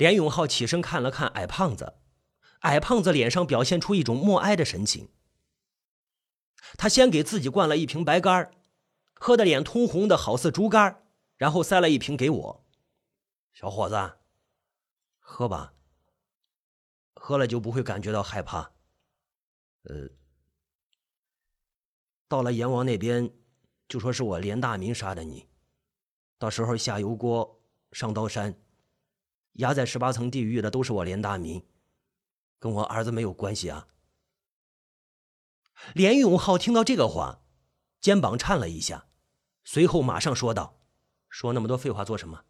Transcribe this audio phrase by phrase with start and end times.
[0.00, 1.98] 连永浩起身看了看矮胖子，
[2.60, 5.10] 矮胖子脸上表现出一种默哀的神情。
[6.78, 8.50] 他先给自己灌了一瓶白干
[9.12, 11.02] 喝得脸通红的好似猪肝，
[11.36, 12.66] 然后塞了一瓶给我。
[13.52, 14.12] 小伙子，
[15.18, 15.74] 喝吧。
[17.14, 18.72] 喝了就不会感觉到害怕。
[19.82, 20.08] 呃，
[22.26, 23.30] 到了阎王那边，
[23.86, 25.46] 就说是我连大明杀的你，
[26.38, 27.60] 到时候下油锅
[27.92, 28.58] 上刀山，
[29.54, 31.64] 压在十八层地狱的都是我连大民，
[32.58, 33.88] 跟我儿子没有关系啊。
[35.94, 37.42] 连永浩听到这个话，
[38.00, 39.06] 肩膀颤了一下，
[39.64, 40.80] 随后马上说道
[41.28, 42.44] ：“说那么多废话做什么？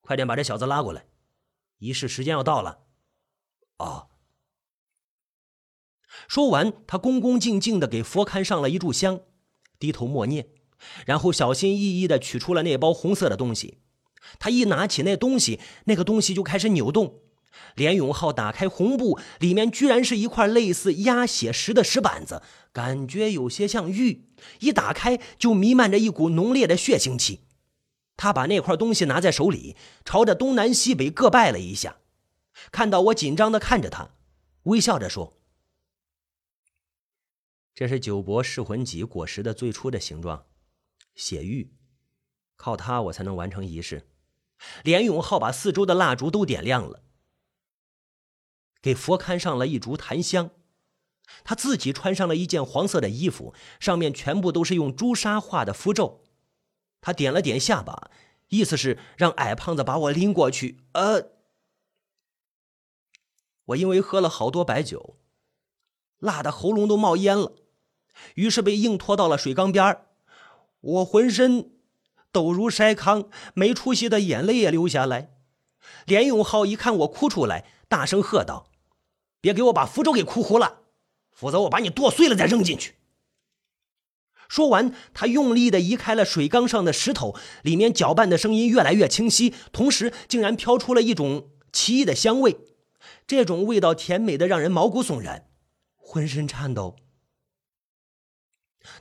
[0.00, 1.06] 快点把这小子拉过来，
[1.78, 2.86] 仪式时间要到了。”
[3.78, 4.08] 哦。
[6.26, 9.20] 说完，他恭恭敬敬的给佛龛上了一炷香，
[9.78, 10.48] 低头默念，
[11.06, 13.80] 然后小心翼翼的取出了那包红色的东西。
[14.38, 17.20] 他一拿起那东西，那个东西就开始扭动。
[17.74, 24.28] 连永浩打开红布，里面居然是一块类似压血石的石板子，感觉有些像玉。
[24.60, 27.40] 一打开，就弥漫着一股浓烈的血腥气。
[28.16, 31.98] 他把那块东西拿在手里，朝着东南西北各拜了一下。
[32.70, 34.10] 看到我紧张的看着他，
[34.64, 35.38] 微笑着说
[37.74, 40.46] ：“这是九伯噬魂戟果实的最初的形状，
[41.14, 41.72] 血玉，
[42.56, 44.08] 靠它我才能完成仪式。”
[44.82, 47.02] 连永浩把四周的蜡烛都点亮了。
[48.80, 50.50] 给佛龛上了一烛檀香，
[51.42, 56.24] 他自己穿上了一件黄色的衣服，上面全部都是用朱砂画的符咒。
[57.00, 58.10] 他点了点下巴，
[58.48, 60.84] 意思是让矮胖子把我拎过去。
[60.92, 61.32] 呃，
[63.66, 65.18] 我因为喝了好多白酒，
[66.18, 67.52] 辣的喉咙都冒烟了，
[68.34, 70.04] 于是被硬拖到了水缸边
[70.80, 71.77] 我浑身
[72.32, 75.30] 抖如筛糠，没出息的眼泪也流下来。
[76.04, 78.68] 连永浩一看我哭出来，大声喝道。
[79.40, 80.80] 别给我把符咒给哭糊了，
[81.32, 82.96] 否则我把你剁碎了再扔进去。
[84.48, 92.58] 说完，他用力的移开了水缸上的石头，里面搅拌的声音越来越清晰，同时竟然飘出了一种奇异的香味，
[93.26, 95.46] 这种味道甜美的让人毛骨悚然，
[95.96, 96.96] 浑身颤抖。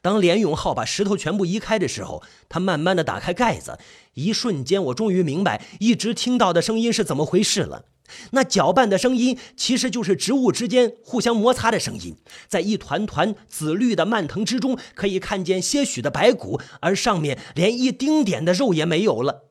[0.02, 3.78] 当连永浩把石头全部移开的时候，他慢慢的打开盖子，
[4.14, 7.86] 一瞬间，我终于明白一直听到的声音是怎么回事了。
[8.32, 12.16] 那搅拌的声音，其实就是植物之间互相摩擦的声音。
[12.48, 19.44] 在一团团紫绿的蔓藤之中，可以看见些许的白骨，而上面连一丁点的肉也没有了。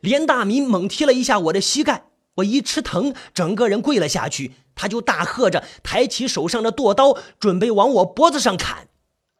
[0.00, 2.05] 连大民猛踢了一下我的膝盖，
[2.36, 4.52] 我一吃疼，整个人跪了下去。
[4.74, 8.88] 他就大喝着，抬起手上的剁刀，准备往我脖子上砍。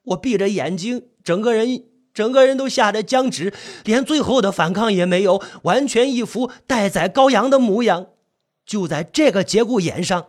[0.04, 1.84] 我闭着眼睛，整个人。
[2.14, 3.52] 整个人都吓得僵直，
[3.84, 8.06] 连最后的反抗也没有，完全一副待宰羔羊的模样。
[8.64, 10.28] 就在这个节骨眼上。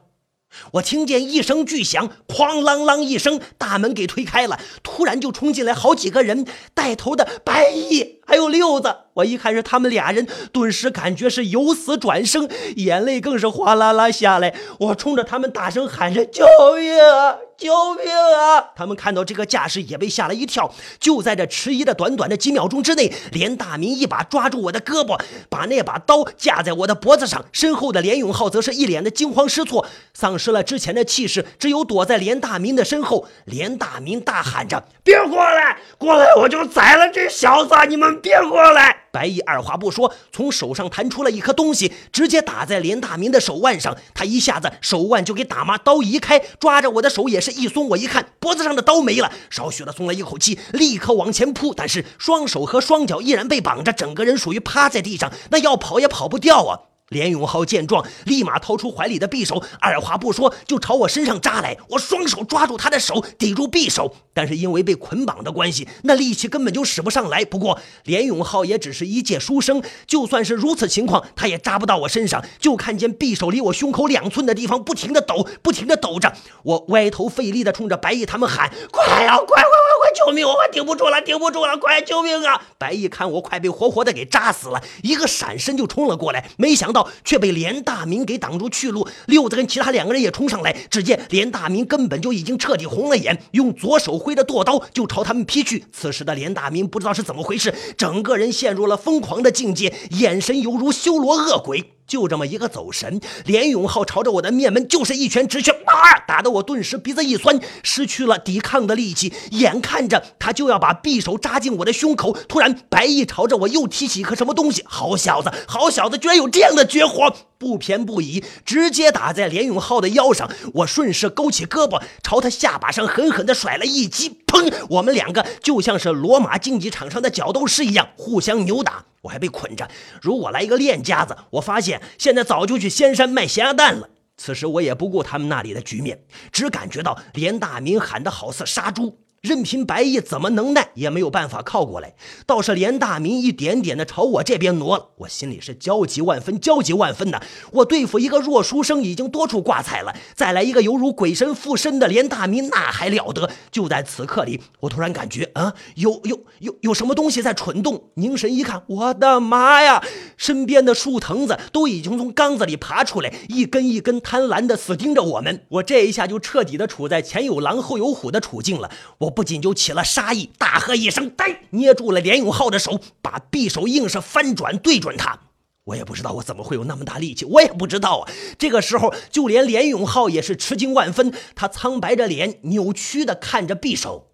[0.74, 4.60] 我听见一声巨响，哐啷啷一声，大门给推开了。
[4.82, 8.96] 突然就冲进来好几个人，带头的白毅还有六子。
[9.16, 14.56] 我一看是他们俩人，顿时感觉是由死转生，眼泪更是哗啦啦下来。
[14.80, 17.38] 我冲着他们大声喊着：“救命啊！
[17.58, 20.74] 救命啊！”他们看到这个架势也被吓了一跳。
[21.00, 25.20] 就在这迟疑的短短的几秒钟之内，连大明一把抓住我的胳膊，
[25.50, 27.46] 把那把刀架在我的脖子上。
[27.52, 33.28] 身后的连永浩则是一脸的惊慌失措，丧失了之前的气势，只有躲在连大明的身后。
[33.46, 35.78] 连大明大喊着：“别过来！
[35.98, 37.74] 过来我就宰了这小子！
[37.88, 43.96] 你们别过来！”白毅二话不说，从手上弹出了一颗东西，直接打在连大明的手腕上。
[44.14, 47.90] 他一下子手腕就给打麻，刀移开，抓着我的手也是一松。
[47.90, 51.74] 我一看脖子上的刀没了，少许的松了一口气，立刻往前扑。
[51.74, 56.87] 但是双手和双脚依然被绑着，整个人属于趴在地上，那要跑也跑不掉啊。
[57.10, 61.78] 连永浩见状，立马掏出怀里的匕首，二话不说就朝我身上扎来。
[61.90, 67.46] 我双手抓住他的手，抵住匕首，但是因为被捆绑的关系，那力气根本就使不上来。
[67.46, 72.44] 不过连永浩也只是一介书生，就算是如此情况，他也扎不到我身上。
[72.60, 76.34] 就看见匕首离我胸口两寸的地方不停的抖，不停的抖着。
[76.64, 79.66] 我歪头费力的冲着白毅他们喊：“快呀，快快快
[80.16, 80.48] 救命！
[80.48, 87.08] 我快顶不住了，顶不住了，快救命啊！”白毅看我快被活活的给扎死了，一个闪身就冲了过来，没想到。
[87.24, 89.08] 却被连大明给挡住去路。
[89.26, 95.86] 六子跟其他两个人也冲上来，只见连大明根本就已经彻底红了眼，用左手挥着剁刀就朝他们劈去。
[95.92, 101.97] 此时的连大明不知道是怎么回事，整个人陷入了疯狂的境界，眼神犹如修罗恶鬼。
[102.08, 105.76] 就这么一个走神，连永浩朝着我的面门就是一拳直拳。
[105.86, 106.24] 啊！
[106.28, 109.34] 打得我顿时鼻子一酸，失去了抵抗的力气。
[109.52, 114.84] 眼看着他就要把匕首扎进我的胸口，突然白毅朝着我又提起一颗什么东西。
[114.86, 117.34] 好小子，好小子，居然有这样的绝活！
[117.58, 120.50] 不偏不倚，直接打在连永浩的腰上。
[120.76, 124.38] 我顺势勾起胳膊，朝他下巴上狠狠地甩了一击。
[124.46, 124.72] 砰！
[124.90, 129.06] 我们两个就像是罗马竞技场上的角斗士一样，互相扭打。
[129.28, 129.88] 我还被捆着。
[130.22, 134.10] 如果来一个练家子，我发现现在早就去仙山卖咸鸭蛋了。
[134.38, 139.20] 此时我也不顾他们那里的局面，只感觉到连大明喊的好似杀猪。
[139.42, 142.16] 任凭白毅怎么能耐，也没有办法靠过来。
[142.46, 147.42] 倒是连大明一点点的朝我这边挪了，我心里是焦急万分，焦急万分的。
[147.72, 153.50] 我对付一个弱书生已经多处挂彩了，再来一个犹如鬼神附身的连大明，那还了得？
[153.72, 158.10] 就在此刻里，我突然感觉啊，有有有有什么东西在蠢动。
[158.16, 160.04] 凝神一看，我的妈呀！
[160.36, 165.66] 身边的树藤子都已经从缸子里爬出来，一根一根贪婪的死盯着我们。
[165.70, 168.92] 我这一下就彻底的处在前有狼后有虎的处境了。
[169.20, 169.27] 我。
[169.28, 175.38] 我不仅就起了杀意，大喝一声“呆”，捏住了连永浩的手，把匕首硬是翻转，对准他。
[175.84, 178.32] 我也不知道我怎么会有那么大力气，我也不知道啊。
[178.58, 184.30] 这个时候，就连连永浩也是吃惊万分，他苍白着脸，扭曲的看着匕首。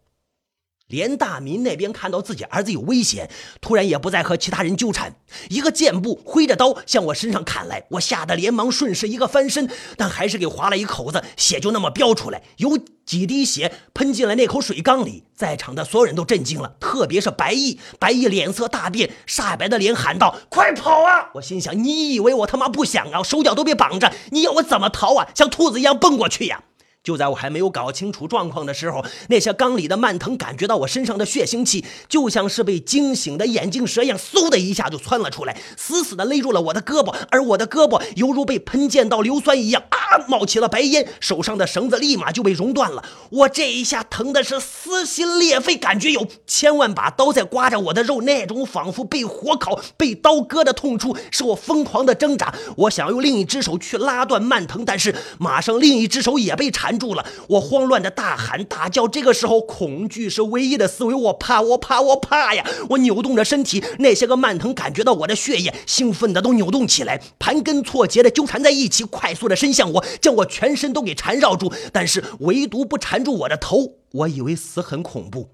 [0.94, 3.28] 连大民那边看到自己儿子有危险，
[3.60, 5.16] 突然也不再和其他人纠缠，
[5.50, 7.88] 一个箭步挥着刀向我身上砍来。
[7.90, 9.68] 我吓得连忙顺势一个翻身，
[9.98, 15.24] 但还是给划了一口子，血就那么飙出来，有几滴血喷进了那口水缸里。
[15.34, 23.24] 在场的所有人都震惊了，特别是白毅，白毅脸色大变，煞白的脸喊道：“快跑啊！”我心想：你以为我他妈不想啊？
[23.24, 25.28] 手脚都被绑着，你要我怎么逃啊？
[25.34, 26.62] 像兔子一样蹦过去呀？
[27.03, 43.03] 就在我还没有搞清楚状况的时候，那些缸里的蔓藤感觉到我身上的血腥气，就像是被惊醒的眼镜蛇一样，嗖的一下就窜了出来，死死的勒住了我的胳膊，而我的胳膊犹如被喷溅到硫酸一样，啊，冒起了白烟，手上的绳子立马就被熔断了。
[43.29, 52.56] 我这一下疼的是撕心裂肺，感觉有千万把刀在刮着我的肉，那种仿佛被火烤、被刀割的痛处，使我疯狂的挣扎。
[52.77, 56.93] 我想用另一只手去拉断蔓藤，但是马上另一只手也被缠。
[56.98, 59.07] 住了，我慌乱的大喊大叫。
[59.07, 61.13] 这个时候，恐惧是唯一的思维。
[61.13, 62.66] 我怕，我怕，我怕呀！
[62.90, 71.72] 我扭动着身体，那些个蔓藤感觉到我的血液，兴奋的都扭动起来，盘根错节的纠缠在一起，快速的伸向我，将我全身都给缠绕住。
[71.92, 73.94] 但是唯独不缠住我的头。
[74.13, 75.50] 我以为死很恐怖，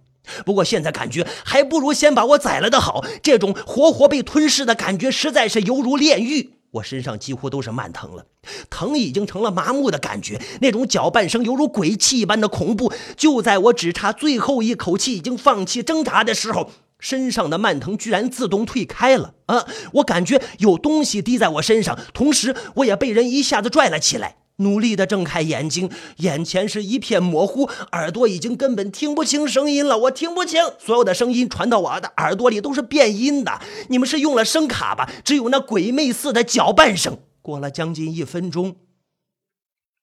[0.46, 3.06] 不过现在感觉还不如先把我宰了的好。
[3.24, 6.54] 这种活活被吞噬的感觉，实在是犹如炼狱。
[6.72, 8.26] 我身上几乎都是蔓藤了，
[8.70, 12.94] 藤已经成了麻木的感觉，那种搅拌声犹如鬼泣一般的恐怖。
[13.18, 16.70] 就在我只差最后一口气，已经放弃挣扎的时候，
[17.00, 19.34] 身上的蔓藤居然自动退开了。
[19.48, 19.66] 啊！
[19.94, 24.36] 我感觉有东西滴在我身上，同时我也被人一下子拽了起来。
[24.60, 29.98] 努力的睁开眼睛，眼前是一片模糊，耳朵已经根本听不清声音了。
[29.98, 33.62] 我听不清，所有的声音传到我的耳朵里都是变音的。
[33.90, 35.10] 你们是用了声卡吧？
[35.24, 37.20] 只有那鬼魅似的搅拌声。
[37.42, 38.76] 过了将近一分钟，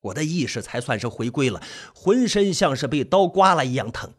[0.01, 1.63] 我的意识才算是回归了，
[1.95, 4.11] 浑身像是被刀刮了一样疼。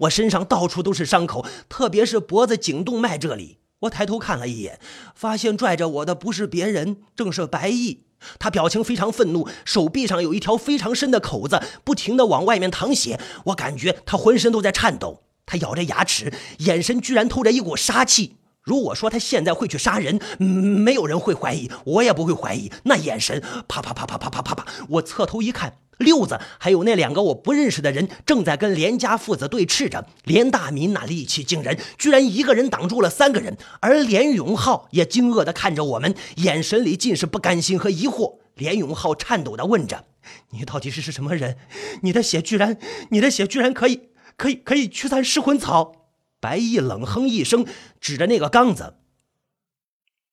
[0.00, 3.58] 我身上到处都是伤口，特别是脖子颈动脉这里。
[3.80, 4.80] 我抬头看了一眼，
[5.14, 8.04] 发现拽着我的不是别人，正是白毅。
[8.38, 13.20] 他表情非常愤怒，手臂上有一条非常深的口子，不停的往外面淌血。
[13.46, 15.22] 我感觉他浑身都在颤抖。
[15.44, 18.36] 他咬着牙齿，眼神居然透着一股杀气。
[18.62, 22.70] 如果说他现在会去杀人，没有人会怀疑，我也不会怀疑。
[22.84, 24.66] 那眼神，啪啪啪啪啪啪啪啪。
[24.88, 25.81] 我侧头一看。
[25.98, 30.06] 六子还有那两个我不认识的人正在跟连家父子对峙着。
[30.24, 33.56] 连大民那力气惊人，居然一个人挡住了三个人。
[33.80, 38.38] 而连永浩也惊愕地看着我们，眼神里尽是不甘心和疑惑。
[38.54, 40.04] 连永浩颤抖地问着
[40.50, 41.56] ：“你到底是是什么人？
[42.02, 42.78] 你的血居然，
[43.10, 47.64] 你的血居然可以，可以，可以驱散噬魂草？”白毅冷哼一声，
[48.00, 48.96] 指着那个缸子：“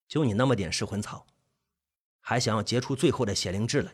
[0.09, 1.27] 就你那么点噬魂草，
[2.19, 3.91] 还想要结出最后的血灵智来？”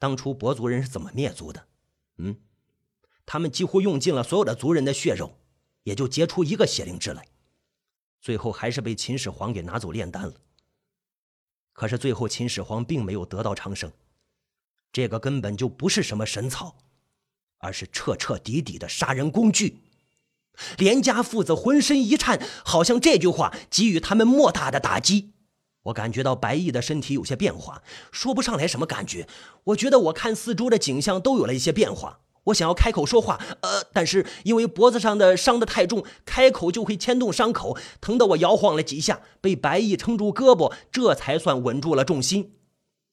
[0.00, 1.66] 当初伯族人是怎么灭族的？
[2.16, 2.36] 嗯，
[3.26, 5.38] 他们几乎用尽了所有的族人的血肉，
[5.82, 7.28] 也就结出一个血灵芝来，
[8.20, 10.34] 最后还是被秦始皇给拿走炼丹了。
[11.74, 13.92] 可是最后秦始皇并没有得到长生，
[14.90, 16.78] 这个根本就不是什么神草，
[17.58, 19.80] 而是彻彻底底的杀人工具。
[20.78, 25.32] 连家父子浑身一颤，好像这句话给予他们莫大的打击。
[25.84, 27.82] 我感觉到白毅的身体有些变化，
[28.12, 29.26] 说不上来什么感觉。
[29.64, 32.20] 我觉得我看四周的景象都有了一些变化。
[32.44, 42.52] 我想要开口说话，呃，但是因为脖子上的伤得太重，开口就会牵动伤口，疼得我摇晃了几下，被白毅撑住胳膊，这才算稳住了重心。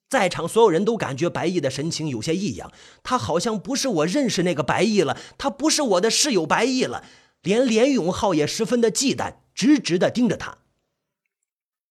[0.09, 2.71] 在场所有人都感觉白毅的神情有些异样，
[3.03, 7.03] 他好像不是我认识那个白毅了，他不是我的室友白毅了。
[7.41, 10.59] 连连永浩也十分的忌惮，直直的盯着他。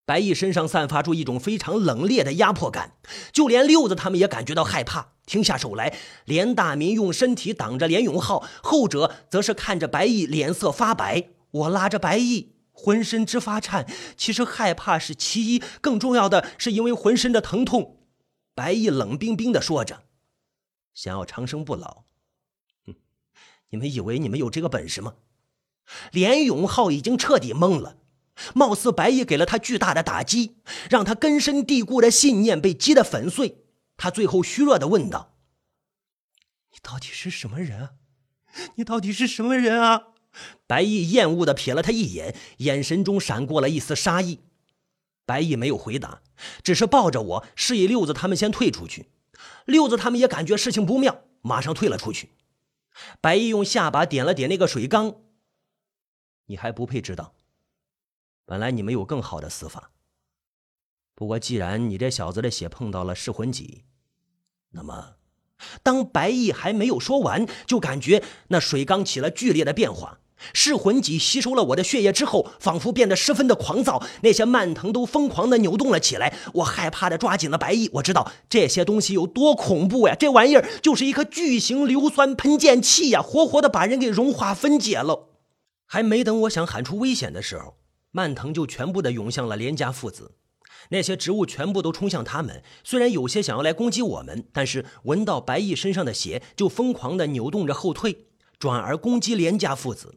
[0.06, 2.92] 白毅身上散发出一种非常冷冽的压迫感，
[3.32, 5.98] 就连六子他们也感觉到害怕，停下手来。
[6.25, 11.30] 连大民用身体挡着连永浩，后者则是看着白毅，脸色发白。
[11.50, 13.84] 我拉着白毅，浑身直发颤。
[14.16, 17.98] 其实害怕是其一，更重要的是因为浑身的疼痛。
[18.54, 20.04] 白毅冷冰冰的说着
[20.94, 22.04] ：“想要长生不老，
[22.86, 22.94] 哼，
[23.70, 25.14] 你们以为你们有这个本事吗？”
[26.12, 27.96] 连永浩已经彻底懵了，
[28.55, 30.57] 貌似白毅给了他巨大的打击，
[30.90, 33.64] 让他根深蒂固的信念被击得粉碎。
[33.97, 35.37] 他最后虚弱的问道
[36.73, 37.90] ：“你到底是什么人啊？
[38.75, 40.09] 你到底是什么人啊？”
[40.66, 44.40] 白毅厌恶的瞥了他一眼，眼神中闪过了一丝杀意。
[45.25, 46.21] 白毅没有回答，
[46.62, 49.11] 只是抱着我，示意六子他们先退出去。
[49.64, 52.33] 六子他们也感觉事情不妙，马上退了出去。
[53.21, 55.16] 白毅用下巴点了点那个水缸。
[56.47, 57.35] 你还不配知道。
[58.46, 59.90] 本来你们有更好的死法。
[61.14, 63.84] 不过，既然你这小子的血碰到了噬魂戟，
[64.70, 65.14] 那么，
[65.82, 70.20] 当白毅还没有说完，就感觉那水缸起了剧烈的变化。
[70.52, 76.36] 噬魂戟吸收了我的血液之后，仿佛变得十分的狂躁，那些蔓藤都疯狂的扭动了起来。
[76.54, 80.14] 我害怕的抓紧了白毅，我知道这些东西有多恐怖呀！
[80.14, 85.30] 这玩意儿就是一颗巨型硫酸喷溅器呀，活活的把人给融化分解了。
[85.86, 87.78] 还没等我想喊出危险的时候，
[88.16, 90.37] 蔓藤就全部的涌向了连家父子。
[90.88, 100.14] 那些植物全部都冲向他们，虽然有些想要来攻击我们，但是闻到白毅身上的血，就疯狂的扭动着后退，转而攻击连家父子。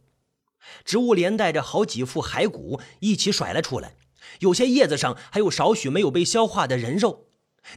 [0.85, 3.97] 植物连带着好几副骸骨一起甩了出来，
[4.39, 7.25] 有些叶子上还有少许没有被消化的人肉，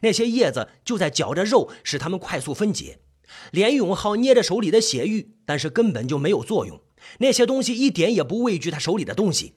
[0.02, 3.00] 那些叶子就在嚼着肉，使它们快速分解。
[3.50, 6.80] 连永浩捏着手里的血玉，但是根本就没有作用。
[7.18, 9.54] 那些东西一点也不畏惧他手里的东西。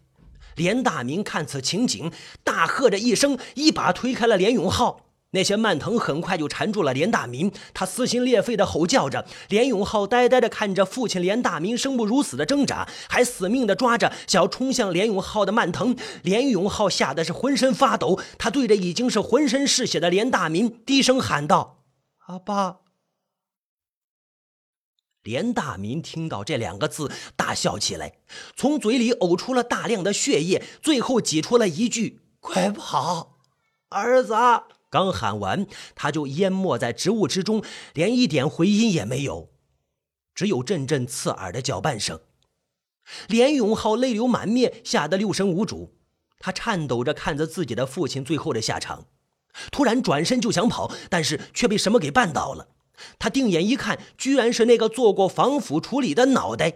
[0.55, 2.11] 连大明看此情景，
[2.43, 5.01] 大喝着一声，一把推开了连永浩。
[5.31, 9.25] 那些蔓藤很快就缠住了连大明，他撕心裂肺的吼叫着。
[9.49, 15.93] 连永浩呆呆的看着父亲连大明生不如死的挣扎，还死命的抓着想要冲向连永浩的蔓藤。
[16.21, 21.79] 连永浩吓得是浑身发抖，他对着已经是浑身是血的连大明低声喊道
[22.27, 22.77] ：“阿爸。”
[25.25, 28.13] 连大民听到这两个字，大笑起来，
[28.55, 33.37] 从嘴里呕出了大量的血液，最后挤出了一句：“快跑，
[33.89, 34.35] 儿子！”
[34.91, 35.65] 刚喊完，
[35.95, 37.63] 他就淹没在植物之中，
[37.93, 39.49] 连一点回音也没有，
[40.35, 42.21] 只有阵阵刺耳的搅拌声。
[43.27, 45.95] 连永浩泪流满面，吓得六神无主，
[46.37, 49.07] 他颤抖着看着自己的父亲最后的下场，
[49.71, 52.74] 突然转身就想跑，但是却被什么给绊倒了。
[53.19, 56.73] 他定眼一看，居然是那个做过防腐处理的脑袋，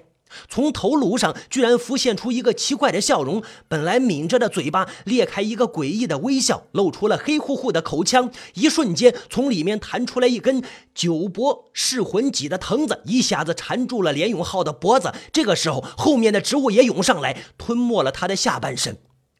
[0.47, 3.41] 从头颅上居然浮现出一个奇怪的笑容。
[3.67, 8.31] 本来抿着的嘴巴裂开一个诡异的微笑，露出了黑乎乎的口腔。
[8.53, 15.11] 一瞬间，从里面弹出来一根九脖噬魂戟的藤子，一下子缠住了连永浩的脖子。
[15.33, 18.97] 这个时候，后面的植物也涌上来，吞没了他的下半身。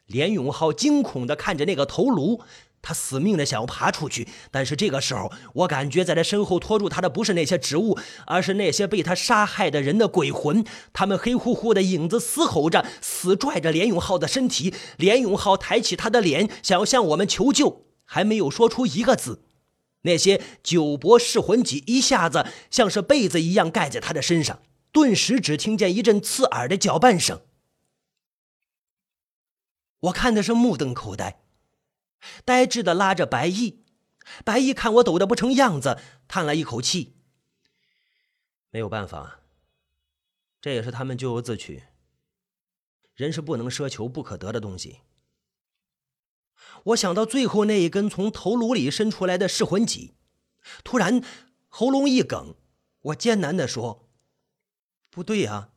[0.07, 2.41] 连永浩惊恐地看着那个头颅。
[2.81, 10.65] 他死命的想要爬出去，但是这个时候，我感觉在他身后拖住他的不是那些植物，而是那些被他杀害的人的鬼魂。
[10.93, 14.73] 他们黑乎乎的影子嘶吼着，死拽着连永浩的身体。
[14.97, 19.43] 连永浩抬起他的脸，想要向我们求救，还没有说出一个字。
[20.03, 24.61] 那些九波噬魂戟一下子像是被子一样盖在他的身上，
[24.93, 27.41] 顿时只听见一阵刺耳的搅拌声。
[29.99, 31.41] 我看的是目瞪口呆。
[32.45, 33.83] 呆滞的拉着白毅，
[34.43, 37.15] 白毅看我抖得不成样子，叹了一口气。
[38.69, 39.39] 没有办法，
[40.61, 41.83] 这也是他们咎由自取。
[43.15, 44.99] 人是不能奢求不可得的东西。
[46.83, 50.13] 我想到最后那一根从头颅里伸出来的噬魂戟，
[50.83, 51.23] 突然
[51.67, 52.55] 喉咙一梗，
[53.01, 54.09] 我艰难地说
[55.09, 55.71] ：“不对呀，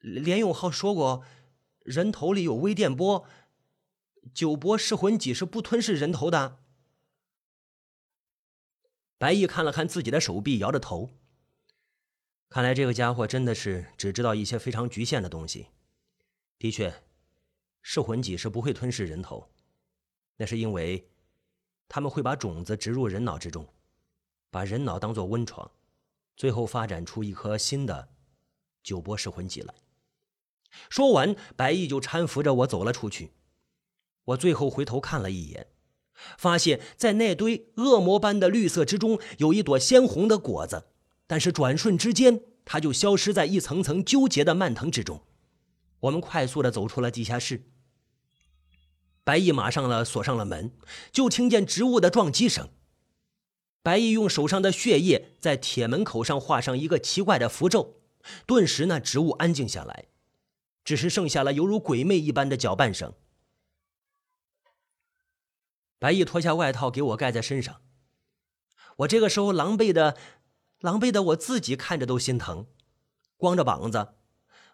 [0.00, 1.24] 连永浩说过，
[1.80, 3.26] 人头里有微电波。”
[4.34, 6.60] 九波噬魂戟是不吞噬人头的。
[9.18, 11.10] 白毅看了看自己的手臂，摇着头。
[12.48, 15.68] 看来这个家伙真的是只知道一些非常局限的东西。
[16.58, 17.02] 的确，
[17.82, 19.50] 噬魂戟是不会吞噬人头，
[20.36, 21.10] 那是因为
[21.88, 23.66] 他们会把种子植入人脑之中，
[24.50, 25.70] 把人脑当做温床，
[26.36, 28.10] 最后发展出一颗新的
[28.82, 29.74] 九波噬魂戟来。
[30.88, 33.32] 说完，白毅就搀扶着我走了出去。
[34.26, 35.66] 我最后回头看了一眼，
[36.38, 40.84] 发现，在那堆恶魔般的绿色之中，有一朵鲜红的果子，
[41.26, 45.22] 但是转瞬之间，它就消失在一层层纠结的蔓藤之中。
[46.00, 47.64] 我们快速的走出了地下室，
[49.24, 50.72] 白毅马上了锁上了门，
[51.10, 52.68] 就听见植物的撞击声。
[53.82, 57.96] 白毅用手上的血液在铁门口上画上一个奇怪的符咒，
[58.46, 60.04] 顿时那植物安静下来，
[60.84, 63.12] 只是剩下了犹如鬼魅一般的搅拌声。
[66.02, 67.76] 白毅脱下外套给我盖在身上，
[68.96, 70.16] 我这个时候狼狈的，
[70.80, 72.66] 狼狈的我自己看着都心疼，
[73.36, 74.08] 光着膀子，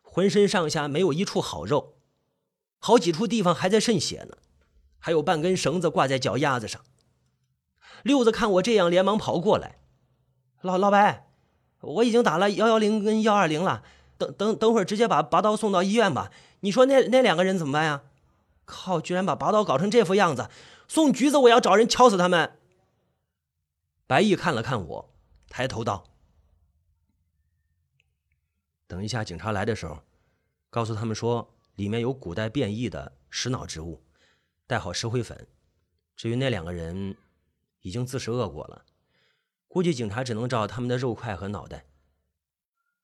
[0.01, 1.99] 浑身上下没有一处好肉，
[2.79, 4.39] 好几处地方还在渗血呢，
[4.99, 6.81] 还有半根绳子挂在脚丫子上。
[8.03, 9.77] 六子看我这样，连忙跑过来
[10.63, 11.29] ：“老老白，
[11.83, 13.83] 我已经打了幺幺零跟幺二零了，
[14.17, 16.33] 等等等会儿直接把拔刀送到医院吧。
[16.61, 18.05] 你说那那两个人怎么办呀？
[18.65, 20.49] 靠，居然把拔刀搞成这副样子！”
[20.89, 22.59] 送橘子，我要找人敲死他们。
[24.07, 25.15] 白毅看了看我，
[25.51, 26.05] 抬头道
[28.89, 30.03] ：“等一下警察来的时候，
[30.71, 34.03] 告诉他们说里面有古代变异的食脑植物，
[34.67, 35.47] 带好石灰粉。
[36.17, 37.17] 至于那两个人，
[37.83, 38.87] 已经自食恶果了，
[39.69, 41.85] 估计警察只能照他们的肉块和脑袋。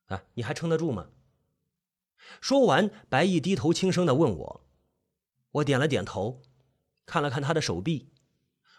[0.07, 1.11] 啊，你还撑得住吗？”
[2.41, 4.61] 说完，白毅低头轻声的问我，
[5.51, 6.41] 我点了点头。
[7.07, 8.11] 看了看他的手臂，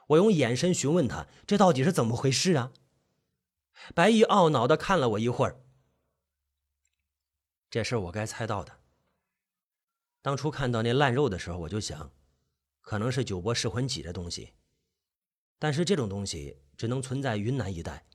[0.08, 2.74] 我用眼神询问他：“这到底是怎么回事啊？”
[3.94, 5.62] 白毅懊恼的看了我一会儿。
[7.70, 8.80] 这事我该猜到的。
[10.22, 12.12] 当初看到那烂肉的时候，我就想，
[12.82, 14.54] 可能是九波噬魂戟的东西。
[15.60, 18.06] 但是这种东西只能存在云南一带，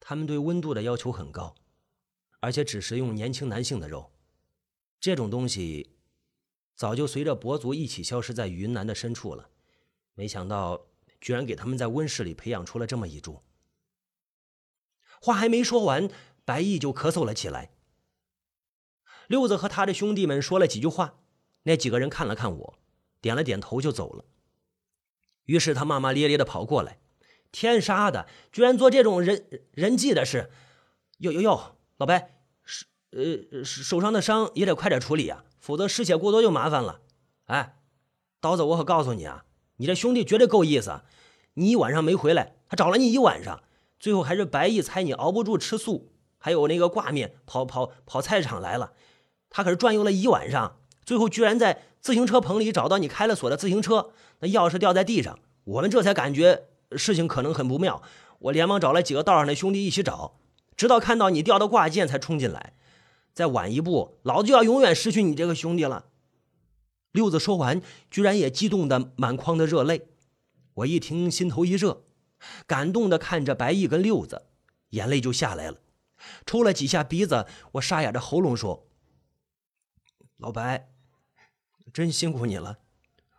[0.00, 1.54] 他们对温度的要求很高，
[2.40, 4.12] 而且只食用年轻男性的肉。
[4.98, 5.97] 这种东西。
[6.78, 9.50] 早就随着伯族一起消失在云南的深处了，
[10.14, 10.86] 没想到
[11.20, 13.42] 居然给他们在温室里培养出了这么一株。
[15.20, 16.08] 话还没说完，
[16.44, 17.72] 白毅就咳嗽了起来。
[19.26, 21.18] 六子和他的兄弟们说了几句话，
[21.64, 22.78] 那几个人看了看我，
[23.20, 24.24] 点了点头就走了。
[25.46, 27.00] 于是他骂骂咧咧的跑过来
[27.50, 30.48] ：“天杀的，居然做这种人人际的事！
[31.18, 37.00] 哟哟哟，老白，手呃手上的伤也得快点处理啊！”否则失血过多就麻烦了。
[37.46, 37.76] 哎，
[38.40, 39.44] 刀子，我可告诉你啊，
[39.76, 41.02] 你这兄弟绝对够意思。
[41.54, 43.62] 你一晚上没回来，他找了你一晚上，
[43.98, 48.92] 最后还是白毅猜你熬不住吃素，还有那个挂面，跑跑跑菜场来了。
[49.50, 58.00] 他可是转悠了一晚上，最后居然在自行车棚里找到你开了锁的自行车，那钥匙掉在地上，我们这才感觉事情可能很不妙。
[58.38, 60.38] 我连忙找了几个道上的兄弟一起找，
[60.76, 62.74] 直到看到你掉的挂件才冲进来。
[63.38, 66.06] 再晚一步，老子就要永远失去你这个兄弟了。
[67.12, 70.08] 六子说完，居然也激动的满眶的热泪。
[70.74, 72.02] 我一听，心头一热，
[72.66, 74.46] 感动的看着白毅跟六子，
[74.88, 75.78] 眼泪就下来了。
[76.44, 78.88] 抽了几下鼻子，我沙哑着喉咙说
[80.38, 80.90] ：“老白，
[81.92, 82.80] 真辛苦你了。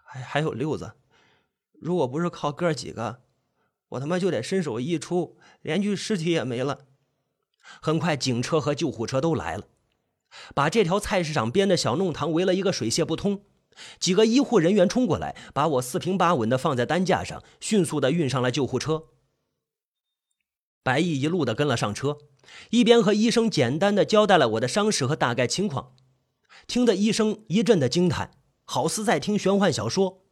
[0.05, 0.93] 还还有六子，
[1.73, 3.23] 如果不是靠哥几个，
[3.89, 6.85] 我他妈就得身首异处，连具尸体也没了。”
[7.81, 9.67] 很快，警车和救护车都来了。
[10.53, 13.43] 把这条菜市场边的小弄堂围了一个水泄不通，
[13.99, 19.05] 几个医护人员冲过来，把我四平八稳的放在担架上，迅速的运上了救护车。
[20.81, 22.17] 白毅一路的跟了上车，
[22.69, 25.95] 一边和医生简单的交代了我的伤势和大概情况，
[26.67, 28.31] 听得医生一阵的惊叹，
[28.63, 30.23] 好似在听玄幻小说。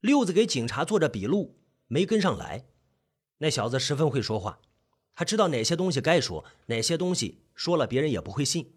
[0.00, 2.64] 六子给警察做着笔录，没跟上来，
[3.38, 4.60] 那小子十分会说话。
[5.14, 8.74] 他知道哪些东西该说，哪些东西说了别人也不会信。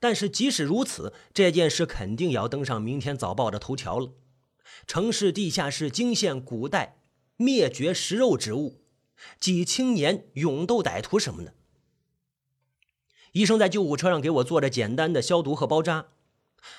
[0.00, 4.12] 但是即使如此，这件事肯定要登上明天早报的头条了。
[4.86, 6.98] 城市地下室惊现古代
[7.36, 8.82] 灭绝食肉植物，
[9.38, 11.54] 几青年勇斗歹徒什么的。
[13.32, 16.06] 医生在救护车上给我做着简单的消毒和包扎，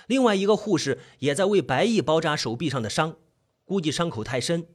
[0.07, 3.17] 另外一个护士也在为白毅包扎手臂上的伤，
[3.65, 4.67] 估计伤口太深，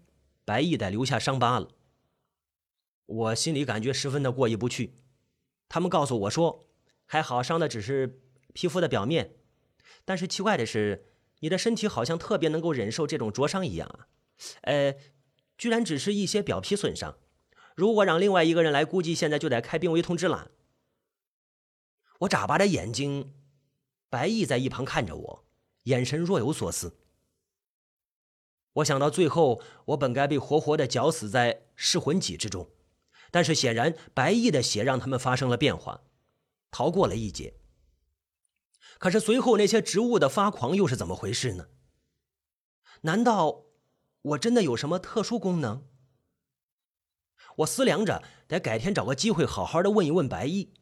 [0.45, 1.69] 白毅得留下伤疤了。
[3.11, 4.94] 我心里感觉十分的过意不去。
[5.68, 6.64] 他们告诉我说，
[7.07, 8.20] 还好伤的只是
[8.53, 9.35] 皮肤的表面，
[10.05, 11.07] 但是奇怪的是，
[11.40, 14.07] 你的身体好像特别能够忍受这种灼伤一样啊。
[14.62, 14.94] 呃，
[15.59, 17.18] 居然只是一些表皮损伤。
[17.75, 20.53] 如果让另外一个人来，估计现在就得开病危通知了。
[22.20, 23.35] 我眨巴着眼睛，
[24.09, 25.44] 白毅在一旁看着我，
[25.85, 26.96] 眼神若有所思。
[28.75, 32.68] 我想到最后，我本该被活活的绞死在噬魂戟之中。
[33.31, 36.03] 但是显然，白毅的血让他们发生了变化，
[36.71, 37.55] 逃过了一劫。
[38.99, 41.69] 可是随后那些植物的发狂又是怎么回事呢？
[43.03, 43.64] 难道
[44.23, 45.87] 我真的有什么特殊功能？
[47.57, 50.75] 我思量着，得改天找个机会好好的问一问白毅。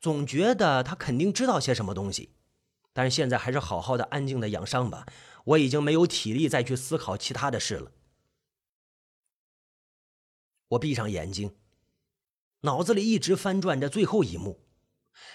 [0.00, 2.34] 总觉得他肯定知道些什么东西，
[2.92, 5.06] 但是现在还是好好的安静的养伤吧。
[5.44, 7.92] 我已经没有体力再去思考其他的事了。
[10.68, 11.56] 我闭上眼睛，
[12.62, 14.60] 脑子里一直翻转着最后一幕：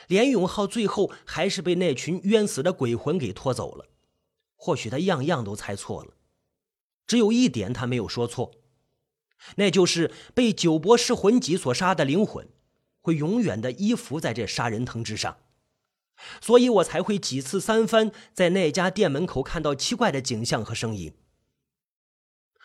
[0.07, 3.89] 连永浩最后还是被那群冤死的鬼魂给拖走了。
[4.55, 6.13] 或许他样样都猜错了，
[7.05, 8.51] 只有一点他没有说错，
[9.57, 12.47] 那就是被九博士魂戟所杀的灵魂。
[13.01, 15.37] 会永远的依附在这杀人藤之上，
[16.41, 21.13] 所以我才会几次三番在那家店门口看到奇怪的景象和声音。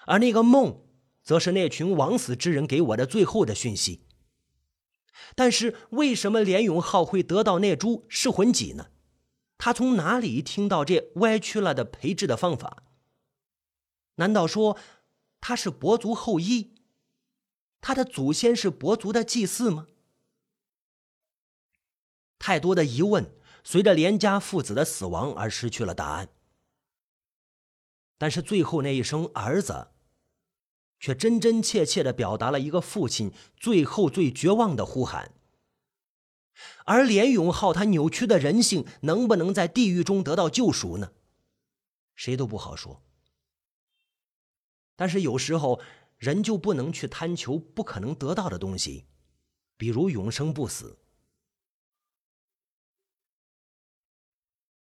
[0.06, 0.82] 而那个梦，
[1.22, 4.06] 则是那群枉死之人给我的最后的讯息。
[5.34, 8.90] 但是，为什么连永浩会得到那株噬魂戟呢？
[9.58, 12.82] 他从哪里听到这歪曲了的培植的方法？
[14.16, 14.78] 难道说
[15.40, 16.74] 他是伯族后裔？
[17.80, 19.86] 他的祖先是伯族的祭祀吗？
[22.38, 26.30] 太多的疑问随着连家父子的死亡而失去了答案，
[28.16, 29.88] 但是最后那一声“儿子”，
[31.00, 35.32] 却真真切切的表达了一个父亲最后最绝望的呼喊。
[36.84, 41.12] 而连永浩他扭曲的人性能不能在地狱中得到救赎呢？
[42.14, 43.02] 谁都不好说。
[44.94, 45.80] 但是有时候
[46.18, 49.06] 人就不能去贪求不可能得到的东西，
[49.78, 50.98] 比如永生不死。